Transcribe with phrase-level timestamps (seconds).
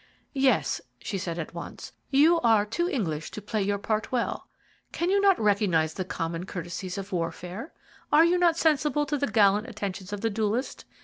[0.33, 4.47] "Yes," she said, at once, "you are too English to play your part well.
[4.91, 7.71] Cannot you recognize the common courtesies of warfare?
[8.11, 10.85] Are you not sensible to the gallant attentions of the duellist?